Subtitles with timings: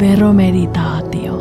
[0.00, 1.32] Veromeditaatio.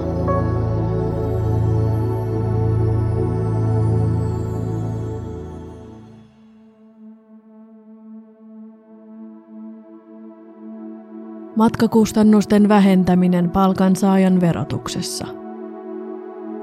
[11.55, 15.27] Matkakustannusten vähentäminen palkansaajan verotuksessa.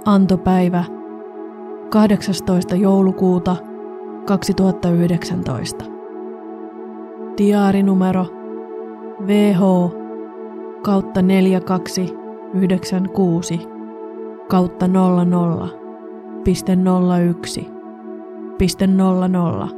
[0.04, 0.84] Antopäivä
[1.90, 2.76] 18.
[2.76, 3.56] joulukuuta
[4.26, 5.84] 2019.
[7.38, 8.26] Diaarinumero
[9.26, 10.01] VH
[10.82, 13.60] kautta 4296
[14.48, 15.68] kautta 00
[16.44, 16.76] piste
[17.30, 17.68] 01
[18.58, 19.68] piste 00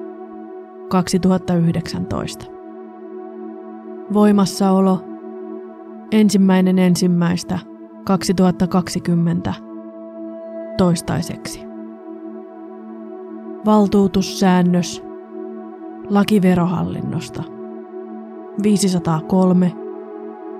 [0.88, 2.44] 2019.
[4.12, 5.00] Voimassaolo
[6.12, 7.58] ensimmäinen ensimmäistä
[8.04, 9.54] 2020
[10.78, 11.64] toistaiseksi.
[13.66, 15.02] Valtuutussäännös
[16.10, 17.42] lakiverohallinnosta
[18.62, 19.83] 503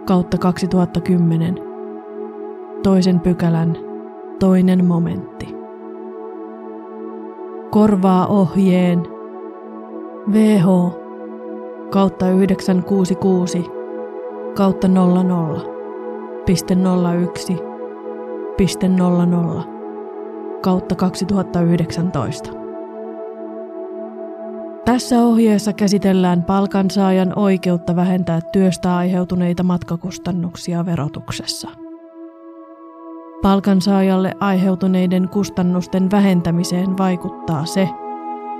[0.04, 1.54] kautta 2010
[2.82, 3.76] toisen pykälän
[4.38, 5.54] toinen momentti.
[7.70, 9.02] Korvaa ohjeen
[10.32, 10.66] VH
[11.90, 13.66] kautta 966
[14.54, 15.60] kautta 00
[16.46, 16.76] piste
[17.22, 17.56] 01
[18.56, 19.64] piste 00
[20.62, 22.63] kautta 2019.
[24.84, 31.68] Tässä ohjeessa käsitellään palkansaajan oikeutta vähentää työstä aiheutuneita matkakustannuksia verotuksessa.
[33.42, 37.88] Palkansaajalle aiheutuneiden kustannusten vähentämiseen vaikuttaa se,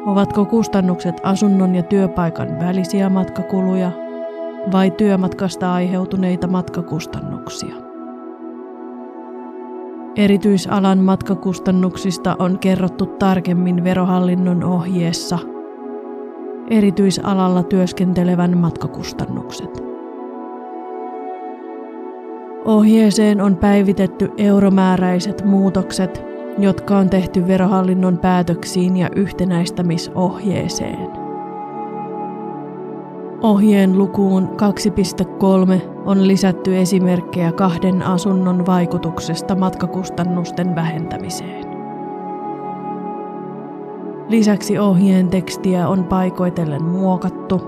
[0.06, 3.90] ovatko kustannukset asunnon ja työpaikan välisiä matkakuluja
[4.72, 7.74] vai työmatkasta aiheutuneita matkakustannuksia.
[10.16, 15.38] Erityisalan matkakustannuksista on kerrottu tarkemmin verohallinnon ohjeessa–
[16.70, 19.84] erityisalalla työskentelevän matkakustannukset.
[22.64, 26.22] Ohjeeseen on päivitetty euromääräiset muutokset,
[26.58, 31.24] jotka on tehty verohallinnon päätöksiin ja yhtenäistämisohjeeseen.
[33.42, 34.54] Ohjeen lukuun 2.3
[36.06, 41.63] on lisätty esimerkkejä kahden asunnon vaikutuksesta matkakustannusten vähentämiseen.
[44.28, 47.60] Lisäksi ohjeen tekstiä on paikoitellen muokattu,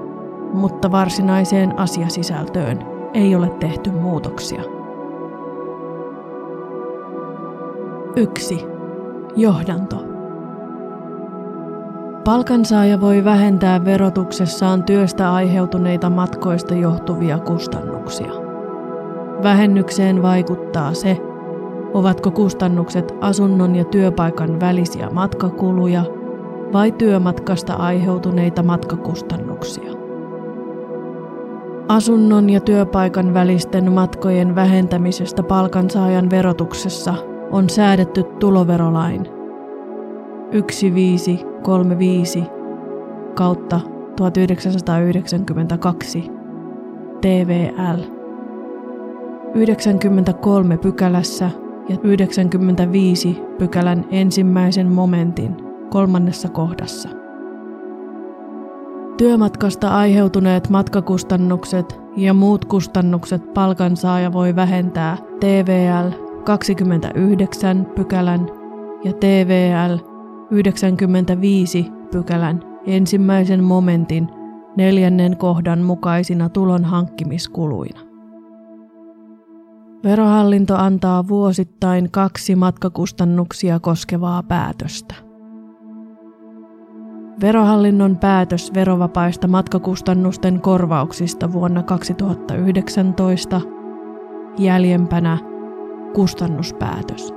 [0.53, 2.79] mutta varsinaiseen asiasisältöön
[3.15, 4.63] ei ole tehty muutoksia.
[8.17, 8.67] 1.
[9.37, 10.05] Johdanto.
[12.25, 18.33] Palkansaaja voi vähentää verotuksessaan työstä aiheutuneita matkoista johtuvia kustannuksia.
[19.43, 21.19] Vähennykseen vaikuttaa se,
[21.95, 26.05] ovatko kustannukset asunnon ja työpaikan välisiä matkakuluja–
[26.73, 29.93] vai työmatkasta aiheutuneita matkakustannuksia.
[31.89, 37.15] Asunnon ja työpaikan välisten matkojen vähentämisestä palkansaajan verotuksessa
[37.51, 39.29] on säädetty tuloverolain
[40.51, 42.45] 1535
[43.35, 43.81] kautta
[44.17, 46.31] 1992
[47.21, 48.01] TVL
[49.55, 51.51] 93 pykälässä
[51.89, 57.09] ja 95 pykälän ensimmäisen momentin kolmannessa kohdassa.
[59.17, 66.11] Työmatkasta aiheutuneet matkakustannukset ja muut kustannukset palkansaaja voi vähentää TVL
[66.45, 68.47] 29 pykälän
[69.05, 69.99] ja TVL
[70.51, 74.29] 95 pykälän ensimmäisen momentin
[74.77, 78.01] neljännen kohdan mukaisina tulon hankkimiskuluina.
[80.05, 85.26] Verohallinto antaa vuosittain kaksi matkakustannuksia koskevaa päätöstä.
[87.41, 93.61] Verohallinnon päätös verovapaista matkakustannusten korvauksista vuonna 2019
[94.59, 95.39] jäljempänä
[96.15, 97.35] kustannuspäätös.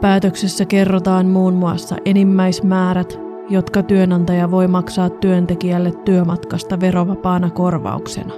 [0.00, 3.18] Päätöksessä kerrotaan muun muassa enimmäismäärät,
[3.50, 8.34] jotka työnantaja voi maksaa työntekijälle työmatkasta verovapaana korvauksena.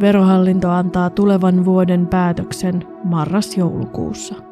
[0.00, 4.47] Verohallinto antaa tulevan vuoden päätöksen marras-joulukuussa.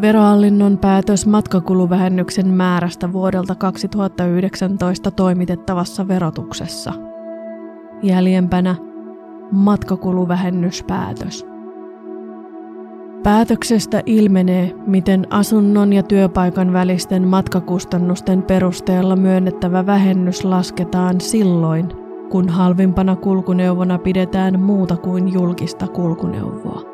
[0.00, 6.92] Verohallinnon päätös matkakuluvähennyksen määrästä vuodelta 2019 toimitettavassa verotuksessa.
[8.02, 8.76] Jäljempänä
[9.52, 11.46] matkakuluvähennyspäätös.
[13.22, 21.88] Päätöksestä ilmenee, miten asunnon ja työpaikan välisten matkakustannusten perusteella myönnettävä vähennys lasketaan silloin,
[22.30, 26.93] kun halvimpana kulkuneuvona pidetään muuta kuin julkista kulkuneuvoa.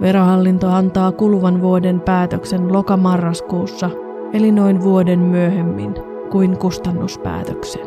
[0.00, 3.90] Verohallinto antaa kuluvan vuoden päätöksen lokamarraskuussa,
[4.32, 5.94] eli noin vuoden myöhemmin
[6.30, 7.86] kuin kustannuspäätöksen.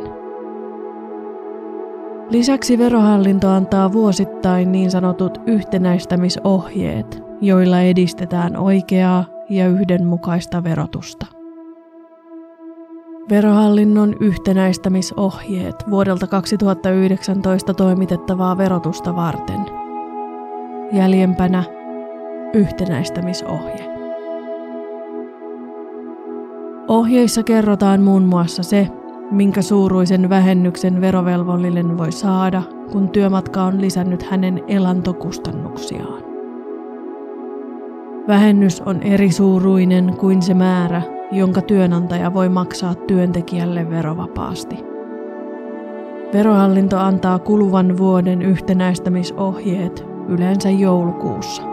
[2.29, 11.25] Lisäksi verohallinto antaa vuosittain niin sanotut yhtenäistämisohjeet, joilla edistetään oikeaa ja yhdenmukaista verotusta.
[13.29, 19.61] Verohallinnon yhtenäistämisohjeet vuodelta 2019 toimitettavaa verotusta varten.
[20.91, 21.63] Jäljempänä
[22.53, 23.92] yhtenäistämisohje.
[26.88, 28.88] Ohjeissa kerrotaan muun muassa se,
[29.31, 32.62] minkä suuruisen vähennyksen verovelvollinen voi saada,
[32.92, 36.24] kun työmatka on lisännyt hänen elantokustannuksiaan.
[38.27, 41.01] Vähennys on eri suuruinen kuin se määrä,
[41.31, 44.75] jonka työnantaja voi maksaa työntekijälle verovapaasti.
[46.33, 51.70] Verohallinto antaa kuluvan vuoden yhtenäistämisohjeet yleensä joulukuussa.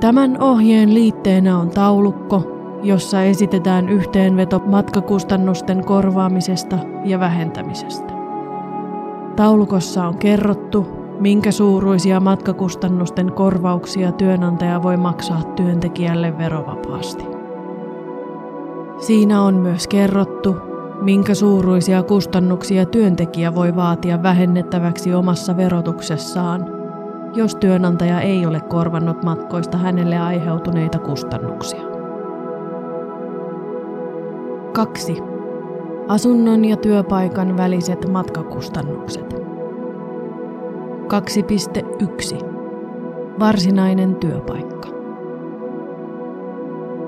[0.00, 2.42] Tämän ohjeen liitteenä on taulukko,
[2.82, 8.12] jossa esitetään yhteenveto matkakustannusten korvaamisesta ja vähentämisestä.
[9.36, 10.86] Taulukossa on kerrottu,
[11.20, 17.24] minkä suuruisia matkakustannusten korvauksia työnantaja voi maksaa työntekijälle verovapaasti.
[18.98, 20.56] Siinä on myös kerrottu,
[21.02, 26.79] minkä suuruisia kustannuksia työntekijä voi vaatia vähennettäväksi omassa verotuksessaan,
[27.34, 31.80] jos työnantaja ei ole korvannut matkoista hänelle aiheutuneita kustannuksia.
[34.72, 35.22] 2.
[36.08, 39.34] Asunnon ja työpaikan väliset matkakustannukset.
[41.10, 42.44] 2.1.
[43.38, 44.88] Varsinainen työpaikka.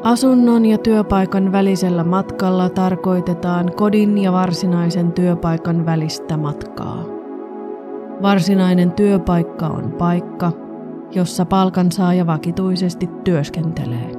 [0.02, 7.11] Asunnon ja työpaikan välisellä matkalla tarkoitetaan kodin ja varsinaisen työpaikan välistä matkaa.
[8.22, 10.52] Varsinainen työpaikka on paikka,
[11.14, 14.10] jossa palkansaaja vakituisesti työskentelee.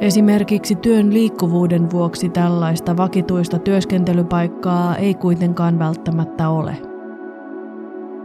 [0.00, 6.76] Esimerkiksi työn liikkuvuuden vuoksi tällaista vakituista työskentelypaikkaa ei kuitenkaan välttämättä ole.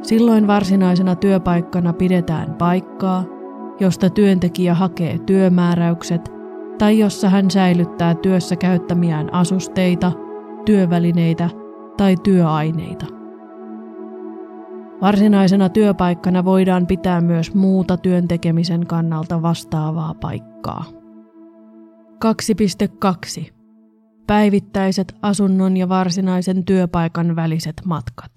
[0.01, 3.23] Silloin varsinaisena työpaikkana pidetään paikkaa,
[3.79, 6.31] josta työntekijä hakee työmääräykset
[6.77, 10.11] tai jossa hän säilyttää työssä käyttämiään asusteita,
[10.65, 11.49] työvälineitä
[11.97, 13.20] tai työaineita.
[15.01, 20.85] Varsinaisena työpaikkana voidaan pitää myös muuta työntekemisen kannalta vastaavaa paikkaa.
[23.45, 23.51] 2.2.
[24.27, 28.31] Päivittäiset asunnon ja varsinaisen työpaikan väliset matkat.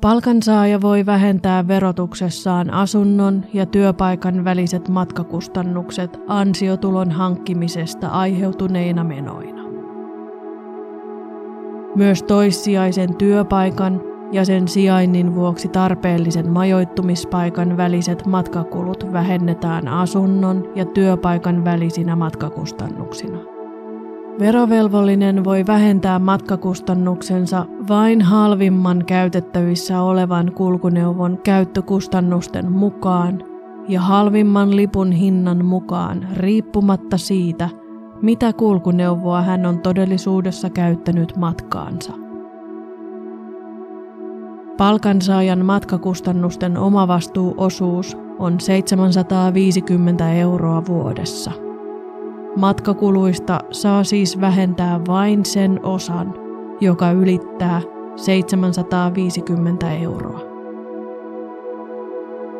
[0.00, 9.57] Palkansaaja voi vähentää verotuksessaan asunnon ja työpaikan väliset matkakustannukset ansiotulon hankkimisesta aiheutuneina menoina.
[11.98, 14.00] Myös toissijaisen työpaikan
[14.32, 23.38] ja sen sijainnin vuoksi tarpeellisen majoittumispaikan väliset matkakulut vähennetään asunnon ja työpaikan välisinä matkakustannuksina.
[24.38, 33.42] Verovelvollinen voi vähentää matkakustannuksensa vain halvimman käytettävissä olevan kulkuneuvon käyttökustannusten mukaan
[33.88, 37.68] ja halvimman lipun hinnan mukaan riippumatta siitä,
[38.22, 42.12] mitä kulkuneuvoa hän on todellisuudessa käyttänyt matkaansa.
[44.78, 51.52] Palkansaajan matkakustannusten omavastuuosuus on 750 euroa vuodessa.
[52.56, 56.34] Matkakuluista saa siis vähentää vain sen osan,
[56.80, 57.80] joka ylittää
[58.16, 60.40] 750 euroa.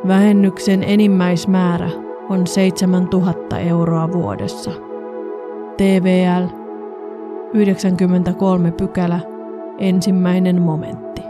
[0.08, 1.90] Vähennyksen enimmäismäärä
[2.28, 4.87] on 7000 euroa vuodessa.
[5.78, 6.46] TVL
[7.54, 9.20] 93 pykälä,
[9.78, 11.22] ensimmäinen momentti.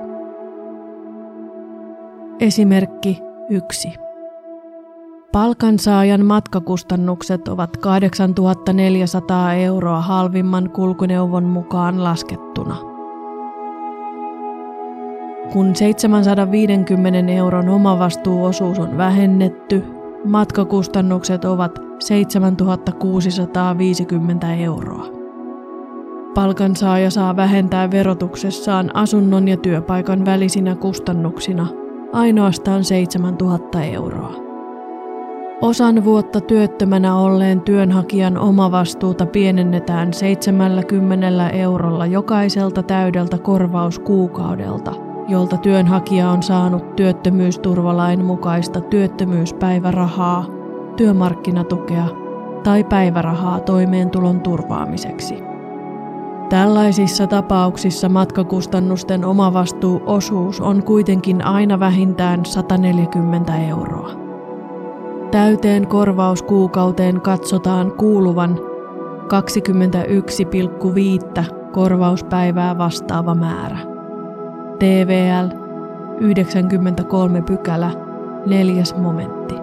[2.40, 3.94] Esimerkki 1.
[5.32, 12.76] Palkansaajan matkakustannukset ovat 8400 euroa halvimman kulkuneuvon mukaan laskettuna.
[15.52, 25.06] Kun 750 euron omavastuuosuus on vähennetty, matkakustannukset ovat 7650 euroa.
[26.34, 31.66] Palkansaaja saa vähentää verotuksessaan asunnon ja työpaikan välisinä kustannuksina–
[32.12, 34.32] ainoastaan 7000 euroa.
[35.62, 44.92] Osan vuotta työttömänä olleen työnhakijan omavastuuta pienennetään 70 eurolla jokaiselta täydeltä korvauskuukaudelta,
[45.28, 50.46] jolta työnhakija on saanut työttömyysturvalain mukaista työttömyyspäivärahaa,
[50.96, 52.04] työmarkkinatukea
[52.64, 55.34] tai päivärahaa toimeentulon turvaamiseksi.
[56.48, 64.10] Tällaisissa tapauksissa matkakustannusten omavastuuosuus on kuitenkin aina vähintään 140 euroa.
[65.30, 68.58] Täyteen korvauskuukauteen katsotaan kuuluvan
[71.40, 73.97] 21,5 korvauspäivää vastaava määrä.
[74.78, 75.48] TVL
[76.20, 77.90] 93 pykälä,
[78.46, 79.54] neljäs momentti.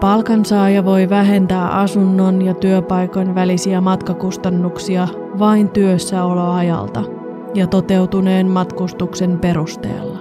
[0.00, 7.02] Palkansaaja voi vähentää asunnon ja työpaikan välisiä matkakustannuksia vain työssäoloajalta
[7.54, 10.18] ja toteutuneen matkustuksen perusteella.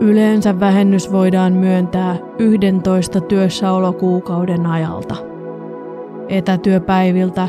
[0.00, 5.16] Yleensä vähennys voidaan myöntää 11 työssäolokuukauden ajalta.
[6.28, 7.48] Etätyöpäiviltä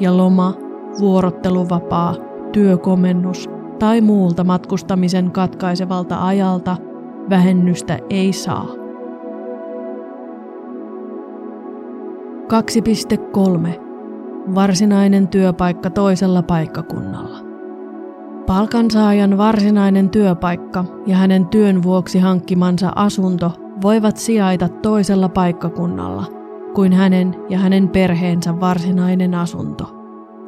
[0.00, 0.54] ja loma,
[1.00, 2.14] vuorotteluvapaa,
[2.54, 6.76] työkomennus tai muulta matkustamisen katkaisevalta ajalta
[7.30, 8.66] vähennystä ei saa.
[12.44, 13.68] 2.3.
[14.54, 17.38] Varsinainen työpaikka toisella paikkakunnalla.
[18.46, 26.24] Palkansaajan varsinainen työpaikka ja hänen työn vuoksi hankkimansa asunto voivat sijaita toisella paikkakunnalla
[26.74, 29.84] kuin hänen ja hänen perheensä varsinainen asunto.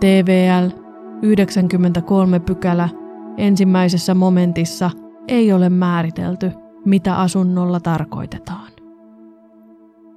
[0.01, 0.86] TVL
[1.23, 2.89] 93 pykälä
[3.37, 4.91] ensimmäisessä momentissa
[5.29, 6.51] ei ole määritelty,
[6.85, 8.71] mitä asunnolla tarkoitetaan.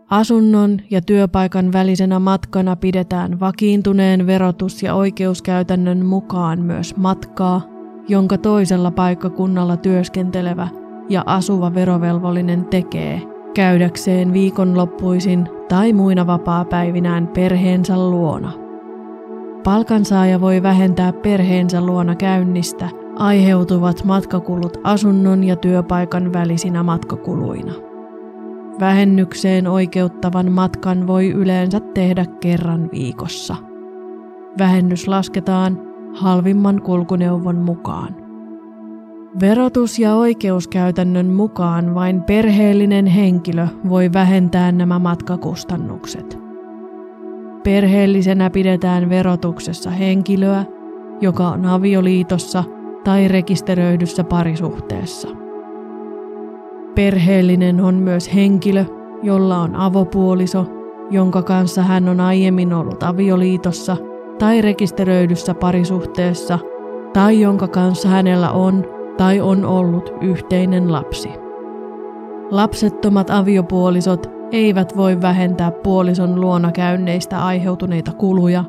[0.10, 7.62] Asunnon ja työpaikan välisenä matkana pidetään vakiintuneen verotus- ja oikeuskäytännön mukaan myös matkaa,
[8.08, 10.68] jonka toisella paikkakunnalla työskentelevä
[11.10, 13.22] ja asuva verovelvollinen tekee
[13.54, 18.59] käydäkseen viikonloppuisin tai muina vapaapäivinään perheensä luona.
[19.64, 27.74] Palkansaaja voi vähentää perheensä luona käynnistä aiheutuvat matkakulut asunnon ja työpaikan välisinä matkakuluina.
[28.80, 33.56] Vähennykseen oikeuttavan matkan voi yleensä tehdä kerran viikossa.
[34.58, 35.82] Vähennys lasketaan
[36.14, 38.16] halvimman kulkuneuvon mukaan.
[39.42, 46.49] Verotus- ja oikeuskäytännön mukaan vain perheellinen henkilö voi vähentää nämä matkakustannukset.
[47.64, 50.66] Perheellisenä pidetään verotuksessa henkilöä,
[51.22, 52.64] joka on avioliitossa
[53.04, 55.28] tai rekisteröidyssä parisuhteessa.
[56.96, 58.86] Perheellinen on myös henkilö,
[59.24, 60.66] jolla on avopuoliso,
[61.10, 63.98] jonka kanssa hän on aiemmin ollut avioliitossa
[64.40, 66.60] tai rekisteröidyssä parisuhteessa,
[67.14, 68.86] tai jonka kanssa hänellä on
[69.18, 71.30] tai on ollut yhteinen lapsi.
[72.52, 78.64] Lapsettomat aviopuolisot eivät voi vähentää puolison luona käynneistä aiheutuneita kuluja,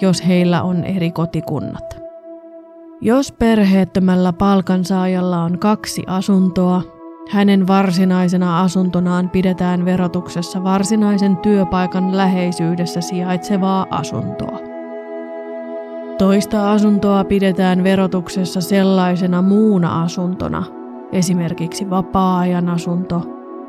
[0.00, 2.00] jos heillä on eri kotikunnat.
[3.00, 6.82] Jos perheettömällä palkansaajalla on kaksi asuntoa,
[7.30, 14.58] hänen varsinaisena asuntonaan pidetään verotuksessa varsinaisen työpaikan läheisyydessä sijaitsevaa asuntoa.
[16.18, 20.64] Toista asuntoa pidetään verotuksessa sellaisena muuna asuntona,
[21.12, 23.22] esimerkiksi vapaa-ajan asunto,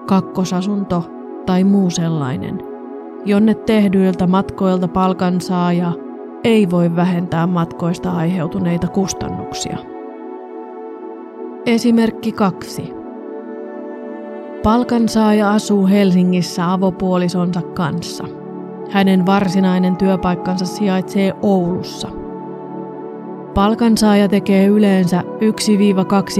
[0.07, 1.16] kakkosasunto
[1.47, 2.57] tai muu sellainen,
[3.25, 5.91] jonne tehdyiltä matkoilta palkansaaja
[6.43, 9.77] ei voi vähentää matkoista aiheutuneita kustannuksia.
[11.65, 12.93] Esimerkki 2.
[14.63, 18.23] Palkansaaja asuu Helsingissä avopuolisonsa kanssa.
[18.89, 22.09] Hänen varsinainen työpaikkansa sijaitsee Oulussa–
[23.57, 25.23] Palkansaaja tekee yleensä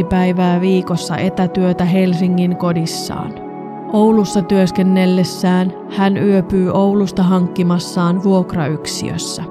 [0.02, 3.47] 1-2 päivää viikossa etätyötä Helsingin kodissaan.
[3.94, 9.44] Oulussa työskennellessään hän yöpyy Oulusta hankkimassaan vuokrayksiössä.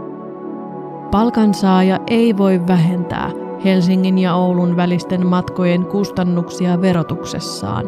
[1.11, 3.31] Palkansaaja ei voi vähentää
[3.65, 7.85] Helsingin ja Oulun välisten matkojen kustannuksia verotuksessaan,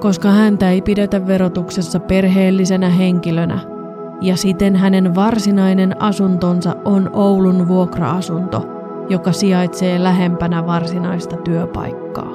[0.00, 3.58] koska häntä ei pidetä verotuksessa perheellisenä henkilönä
[4.20, 8.62] ja siten hänen varsinainen asuntonsa on Oulun vuokra-asunto–
[9.08, 12.32] joka sijaitsee lähempänä varsinaista työpaikkaa.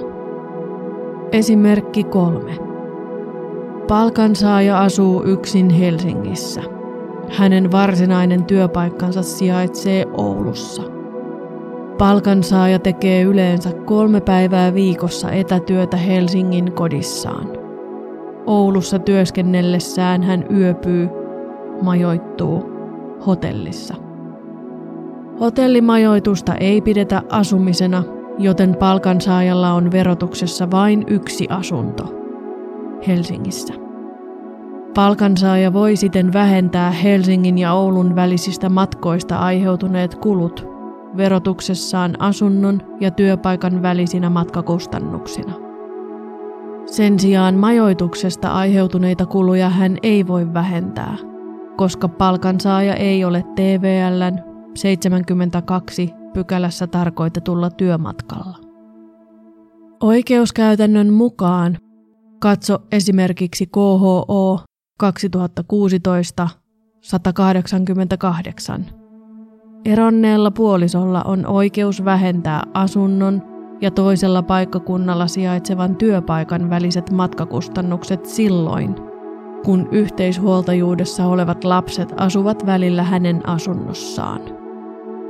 [1.31, 2.70] Esimerkki kolme.
[3.91, 6.61] Palkansaaja asuu yksin Helsingissä.
[7.29, 10.83] Hänen varsinainen työpaikkansa sijaitsee Oulussa.
[11.97, 17.47] Palkansaaja tekee yleensä kolme päivää viikossa etätyötä Helsingin kodissaan.
[18.45, 21.09] Oulussa työskennellessään hän yöpyy,
[21.81, 22.63] majoittuu
[23.27, 23.95] hotellissa.
[25.39, 28.03] Hotellimajoitusta ei pidetä asumisena,
[28.39, 32.20] joten palkansaajalla on verotuksessa vain yksi asunto
[33.07, 33.73] Helsingissä.
[34.95, 40.67] Palkansaaja voi siten vähentää Helsingin ja Oulun välisistä matkoista aiheutuneet kulut
[41.17, 45.53] verotuksessaan asunnon ja työpaikan välisinä matkakustannuksina.
[46.85, 51.17] Sen sijaan majoituksesta aiheutuneita kuluja hän ei voi vähentää,
[51.77, 54.39] koska palkansaaja ei ole TVLn
[54.75, 58.57] 72 pykälässä tarkoitetulla työmatkalla.
[60.03, 61.77] Oikeuskäytännön mukaan
[62.41, 64.61] katso esimerkiksi KHO
[64.99, 66.47] 2016
[67.01, 68.85] 188.
[69.85, 73.41] Eronneella puolisolla on oikeus vähentää asunnon
[73.81, 78.95] ja toisella paikkakunnalla sijaitsevan työpaikan väliset matkakustannukset silloin,
[79.65, 84.41] kun yhteishuoltajuudessa olevat lapset asuvat välillä hänen asunnossaan.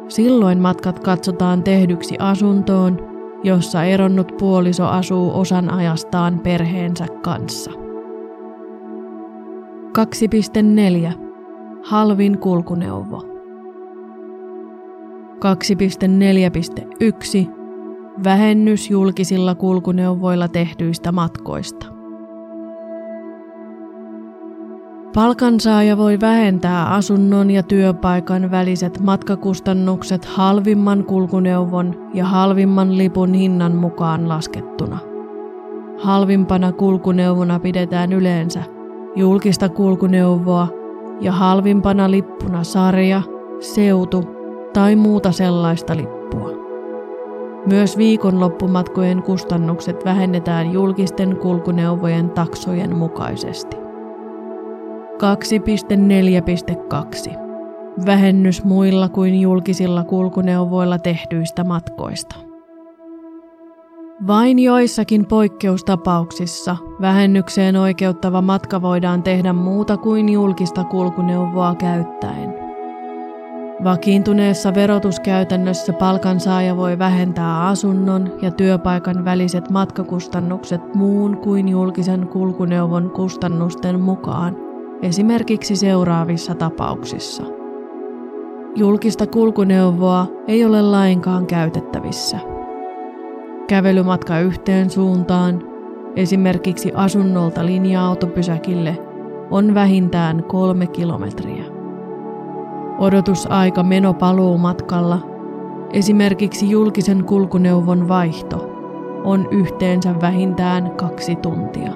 [0.07, 3.10] Silloin matkat katsotaan tehdyksi asuntoon,
[3.43, 7.71] jossa eronnut puoliso asuu osan ajastaan perheensä kanssa.
[7.71, 7.77] 2.4.
[11.83, 13.21] Halvin kulkuneuvo.
[15.36, 15.41] 2.4.1
[18.24, 22.00] Vähennys julkisilla kulkuneuvoilla tehdyistä matkoista.
[25.13, 34.29] Palkansaaja voi vähentää asunnon ja työpaikan väliset matkakustannukset halvimman kulkuneuvon ja halvimman lipun hinnan mukaan
[34.29, 34.97] laskettuna.
[36.03, 38.63] Halvimpana kulkuneuvona pidetään yleensä
[39.15, 40.67] julkista kulkuneuvoa
[41.21, 43.21] ja halvimpana lippuna sarja,
[43.59, 44.23] seutu
[44.73, 46.51] tai muuta sellaista lippua.
[47.65, 53.80] Myös viikonloppumatkojen kustannukset vähennetään julkisten kulkuneuvojen taksojen mukaisesti.
[55.21, 57.37] 2.4.2.
[58.05, 62.35] Vähennys muilla kuin julkisilla kulkuneuvoilla tehdyistä matkoista.
[64.27, 72.53] Vain joissakin poikkeustapauksissa vähennykseen oikeuttava matka voidaan tehdä muuta kuin julkista kulkuneuvoa käyttäen.
[73.83, 83.99] Vakiintuneessa verotuskäytännössä palkansaaja voi vähentää asunnon ja työpaikan väliset matkakustannukset muun kuin julkisen kulkuneuvon kustannusten
[83.99, 84.70] mukaan,
[85.01, 87.43] esimerkiksi seuraavissa tapauksissa.
[88.75, 92.39] Julkista kulkuneuvoa ei ole lainkaan käytettävissä.
[93.67, 95.63] Kävelymatka yhteen suuntaan,
[96.15, 98.98] esimerkiksi asunnolta linja-autopysäkille,
[99.51, 101.63] on vähintään kolme kilometriä.
[103.00, 105.20] Odotusaika menopaluu matkalla,
[105.94, 108.72] esimerkiksi julkisen kulkuneuvon vaihto,
[109.24, 111.92] on yhteensä vähintään kaksi tuntia.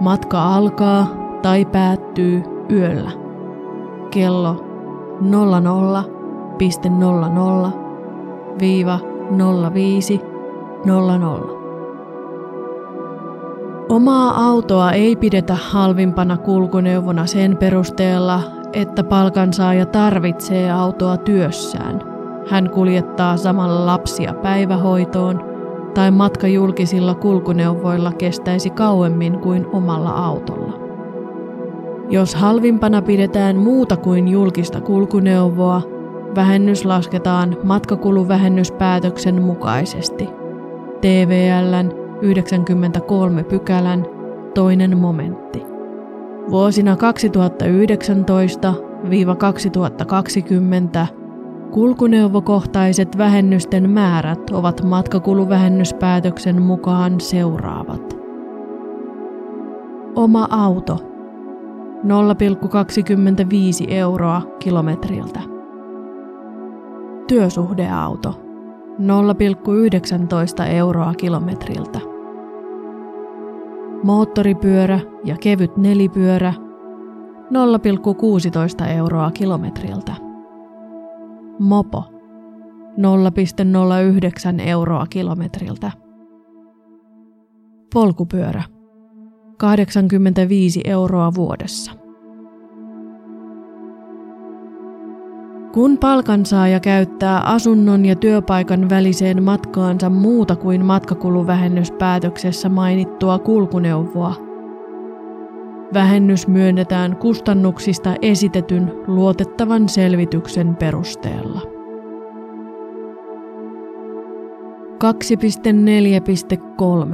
[0.00, 3.10] Matka alkaa tai päättyy yöllä.
[4.10, 4.64] Kello
[5.22, 7.70] 00.00
[8.60, 8.98] viiva
[9.30, 11.60] 05.00.
[13.88, 18.40] Omaa autoa ei pidetä halvimpana kulkuneuvona sen perusteella,
[18.72, 22.02] että palkansaaja tarvitsee autoa työssään.
[22.50, 25.50] Hän kuljettaa samalla lapsia päivähoitoon
[25.94, 30.59] tai matka julkisilla kulkuneuvoilla kestäisi kauemmin kuin omalla autolla.
[32.10, 35.82] Jos halvimpana pidetään muuta kuin julkista kulkuneuvoa,
[36.34, 40.28] vähennys lasketaan matkakuluvähennyspäätöksen mukaisesti.
[41.00, 41.92] TVLn
[42.22, 44.06] 93 pykälän
[44.54, 45.62] toinen momentti.
[46.50, 46.98] Vuosina 2019-2020
[51.70, 58.16] kulkuneuvokohtaiset vähennysten määrät ovat matkakuluvähennyspäätöksen mukaan seuraavat.
[60.16, 61.09] Oma auto
[62.04, 65.40] 0,25 euroa kilometriltä.
[67.28, 68.40] Työsuhdeauto
[68.98, 72.00] 0,19 euroa kilometriltä
[74.02, 76.52] moottoripyörä ja kevyt nelipyörä
[78.82, 80.12] 0,16 euroa kilometriltä.
[81.58, 82.04] Mopo
[82.96, 85.90] 0,09 euroa kilometriltä.
[87.94, 88.62] Polkupyörä
[89.60, 91.92] 85 euroa vuodessa.
[95.72, 104.34] Kun palkansaaja käyttää asunnon ja työpaikan väliseen matkaansa muuta kuin matkakuluvähennyspäätöksessä mainittua kulkuneuvoa,
[105.94, 111.60] vähennys myönnetään kustannuksista esitetyn luotettavan selvityksen perusteella.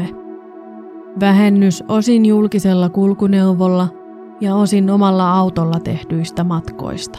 [0.07, 0.26] 2.4.3
[1.21, 3.89] Vähennys osin julkisella kulkuneuvolla
[4.41, 7.19] ja osin omalla autolla tehdyistä matkoista.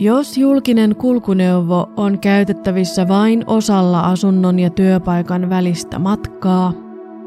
[0.00, 6.72] Jos julkinen kulkuneuvo on käytettävissä vain osalla asunnon ja työpaikan välistä matkaa,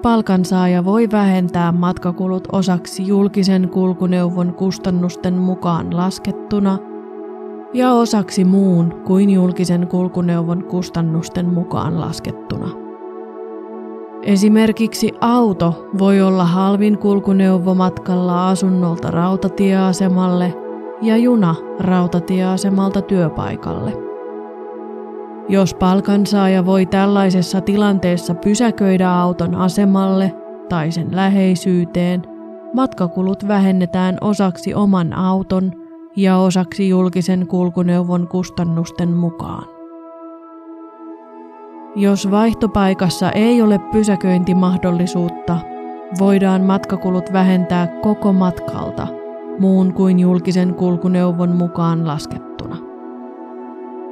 [0.02, 6.78] palkansaaja voi vähentää matkakulut osaksi julkisen kulkuneuvon kustannusten mukaan laskettuna
[7.74, 12.87] ja osaksi muun kuin julkisen kulkuneuvon kustannusten mukaan laskettuna.
[14.24, 20.54] Esimerkiksi auto voi olla halvin kulkuneuvo matkalla asunnolta rautatieasemalle–
[21.02, 23.94] ja juna rautatieasemalta työpaikalle.
[25.50, 30.34] Jos palkansaaja voi tällaisessa tilanteessa pysäköidä auton asemalle
[30.70, 32.22] tai sen läheisyyteen
[32.74, 35.72] matkakulut vähennetään osaksi oman auton
[36.16, 39.77] ja osaksi julkisen kulkuneuvon kustannusten mukaan.
[41.96, 45.58] Jos vaihtopaikassa ei ole pysäköintimahdollisuutta,
[46.20, 49.08] voidaan matkakulut vähentää koko matkalta
[49.60, 52.78] muun kuin julkisen kulkuneuvon mukaan laskettuna.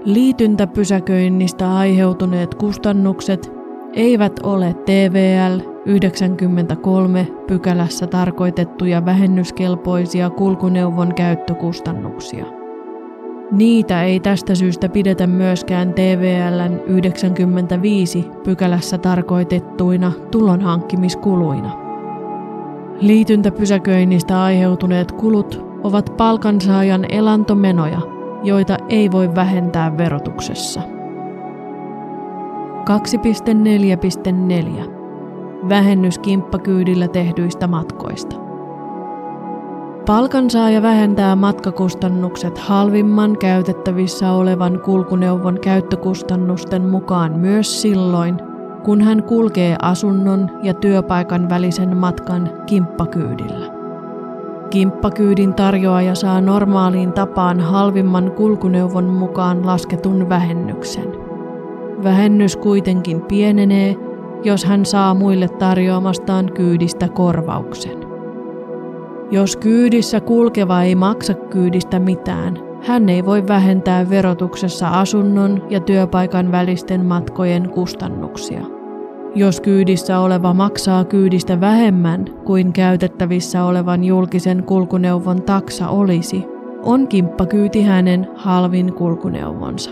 [0.03, 3.51] Liityntäpysäköinnistä aiheutuneet kustannukset
[3.93, 12.54] eivät ole TVL 93 pykälässä tarkoitettuja vähennyskelpoisia kulkuneuvon käyttökustannuksia.
[13.51, 21.77] Niitä ei tästä syystä pidetä myöskään TVLn 95 pykälässä tarkoitettuina tulonhankkimiskuluina.
[22.99, 28.01] Liityntäpysäköinnistä aiheutuneet kulut ovat palkansaajan elantomenoja,
[28.43, 30.81] joita ei voi vähentää verotuksessa.
[34.81, 34.89] 2.4.4
[35.69, 38.44] Vähennys kimppakyydillä tehdyistä matkoista.
[40.05, 48.37] Palkansaaja vähentää matkakustannukset halvimman käytettävissä olevan kulkuneuvon käyttökustannusten mukaan myös silloin,
[48.83, 53.65] kun hän kulkee asunnon ja työpaikan välisen matkan kimppakyydillä.
[54.69, 61.07] Kimppakyydin tarjoaja saa normaaliin tapaan halvimman kulkuneuvon mukaan lasketun vähennyksen.
[62.03, 63.95] Vähennys kuitenkin pienenee,
[64.43, 68.04] jos hän saa muille tarjoamastaan kyydistä korvauksen.
[69.35, 76.51] Jos kyydissä kulkeva ei maksa kyydistä mitään, hän ei voi vähentää verotuksessa asunnon ja työpaikan
[76.51, 78.65] välisten matkojen kustannuksia.
[79.35, 86.45] Jos kyydissä oleva maksaa kyydistä vähemmän kuin käytettävissä olevan julkisen kulkuneuvon taksa olisi,
[86.83, 89.91] on kimppakyyti hänen halvin kulkuneuvonsa.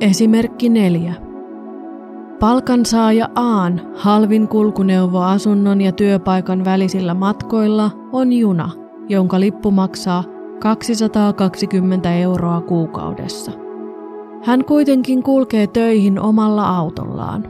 [0.00, 1.25] Esimerkki 4.
[2.40, 8.70] Palkansaaja Aan halvin kulkuneuvo asunnon ja työpaikan välisillä matkoilla on juna,
[9.08, 10.24] jonka lippu maksaa
[10.60, 13.52] 220 euroa kuukaudessa.
[14.42, 17.44] Hän kuitenkin kulkee töihin omalla autollaan.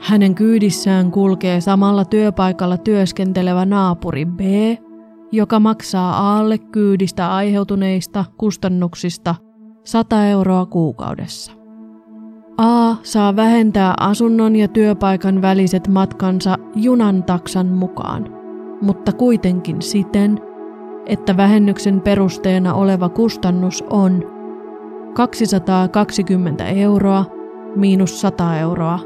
[0.00, 4.40] Hänen kyydissään kulkee samalla työpaikalla työskentelevä naapuri B,
[5.32, 9.34] joka maksaa Aalle kyydistä aiheutuneista kustannuksista
[9.84, 11.65] 100 euroa kuukaudessa.
[12.58, 18.28] A saa vähentää asunnon ja työpaikan väliset matkansa junan taksan mukaan,
[18.80, 20.40] mutta kuitenkin siten,
[21.06, 24.22] että vähennyksen perusteena oleva kustannus on
[25.14, 27.24] 220 euroa
[27.74, 28.98] miinus 100 euroa,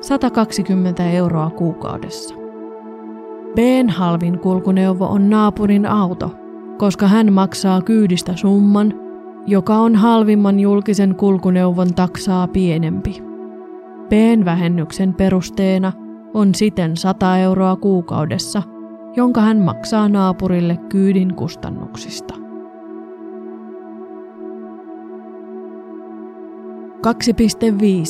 [0.00, 2.34] 120 euroa kuukaudessa.
[3.54, 6.30] Bn halvin kulkuneuvo on naapurin auto,
[6.78, 9.01] koska hän maksaa kyydistä summan,
[9.46, 13.22] joka on halvimman julkisen kulkuneuvon taksaa pienempi.
[14.08, 15.92] P-vähennyksen perusteena
[16.34, 18.62] on siten 100 euroa kuukaudessa,
[19.16, 22.34] jonka hän maksaa naapurille kyydin kustannuksista.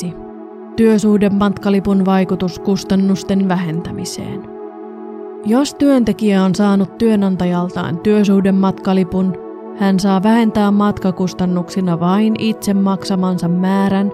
[0.06, 0.14] 2.5.
[0.76, 4.42] Työsuhden matkalipun vaikutus kustannusten vähentämiseen.
[5.46, 9.51] Jos työntekijä on saanut työnantajaltaan työsuhden matkalipun,
[9.82, 14.12] hän saa vähentää matkakustannuksina vain itse maksamansa määrän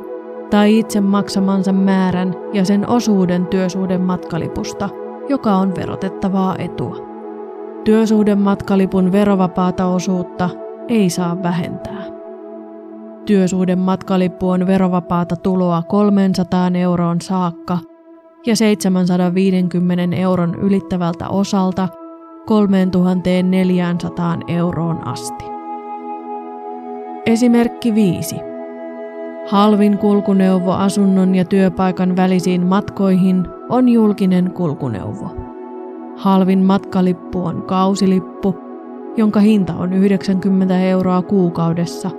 [0.50, 4.88] tai itse maksamansa määrän ja sen osuuden työsuhden matkalipusta,
[5.28, 6.96] joka on verotettavaa etua.
[7.84, 10.50] Työsuhden matkalipun verovapaata osuutta
[10.88, 12.04] ei saa vähentää.
[13.26, 17.78] Työsuhden matkalippu on verovapaata tuloa 300 euroon saakka
[18.46, 21.88] ja 750 euron ylittävältä osalta
[22.46, 25.57] 3400 euroon asti.
[27.28, 28.36] Esimerkki 5.
[29.46, 35.36] Halvin kulkuneuvo asunnon ja työpaikan välisiin matkoihin on julkinen kulkuneuvo.
[36.16, 38.54] Halvin matkalippu on kausilippu,
[39.16, 42.10] jonka hinta on 90 euroa kuukaudessa,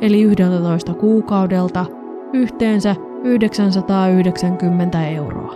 [0.00, 1.86] eli 11 kuukaudelta
[2.32, 5.54] yhteensä 990 euroa.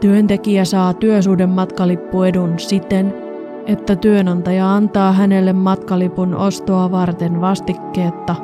[0.00, 3.14] Työntekijä saa työsuuden matkalippuedun siten,
[3.66, 8.36] että työnantaja antaa hänelle matkalipun ostoa varten vastikkeetta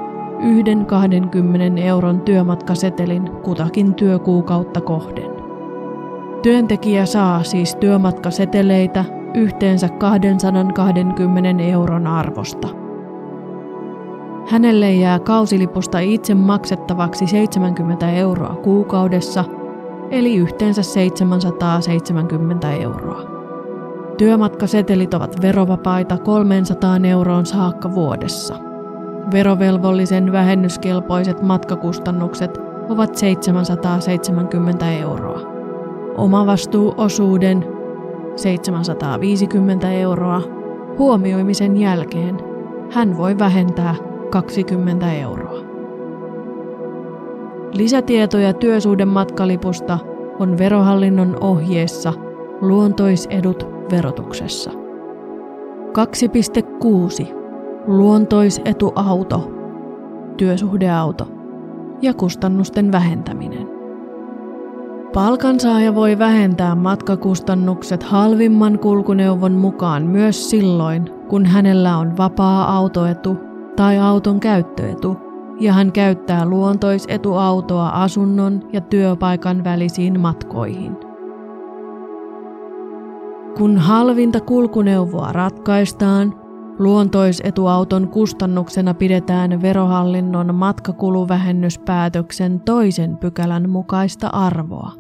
[0.43, 5.31] yhden 20 euron työmatkasetelin kutakin työkuukautta kohden.
[6.43, 9.05] Työntekijä saa siis työmatkaseteleitä
[9.35, 12.69] yhteensä 220 euron arvosta.
[14.47, 19.45] Hänelle jää kausilipusta itse maksettavaksi 70 euroa kuukaudessa–
[20.11, 23.38] eli yhteensä 770 euroa.
[24.19, 28.55] Työmatkasetelit ovat verovapaita 300 euroon saakka vuodessa.
[29.33, 35.41] Verovelvollisen vähennyskelpoiset matkakustannukset ovat 770 euroa.
[36.17, 37.65] Omavastuuosuuden
[38.37, 40.43] 750 euroa,
[40.99, 42.37] huomioimisen jälkeen
[42.91, 43.95] hän voi vähentää
[44.31, 45.59] 20 euroa.
[47.73, 49.99] Lisätietoja työsuuden matkalipusta
[50.39, 52.13] on verohallinnon ohjeessa
[52.61, 54.71] Luontoisedut verotuksessa.
[54.71, 54.77] 2.6.
[57.87, 59.53] Luontoisetuauto,
[60.37, 61.29] työsuhdeauto
[62.03, 63.69] ja kustannusten vähentäminen.
[65.15, 73.37] Palkansaaja voi vähentää matkakustannukset halvimman kulkuneuvon mukaan myös silloin, kun hänellä on vapaa autoetu
[73.77, 75.17] tai auton käyttöetu
[75.61, 81.08] ja hän käyttää luontoisetuautoa asunnon ja työpaikan välisiin matkoihin.
[83.57, 86.35] Kun halvinta kulkuneuvoa ratkaistaan,
[86.79, 94.93] luontoisetuauton kustannuksena pidetään verohallinnon matkakuluvähennyspäätöksen toisen pykälän mukaista arvoa.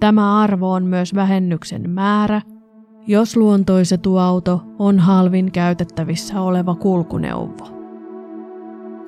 [0.00, 2.42] Tämä arvo on myös vähennyksen määrä,
[3.06, 7.80] jos luontoisetuauto on halvin käytettävissä oleva kulkuneuvo.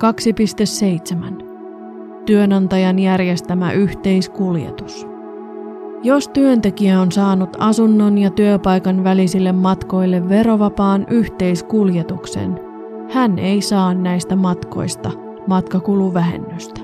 [0.02, 1.44] 2.7.
[2.26, 5.11] Työnantajan järjestämä yhteiskuljetus.
[6.04, 12.60] Jos työntekijä on saanut asunnon ja työpaikan välisille matkoille verovapaan yhteiskuljetuksen,
[13.10, 15.10] hän ei saa näistä matkoista
[15.46, 16.80] matkakuluvähennystä.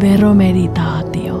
[0.00, 1.35] Veromeditaatio.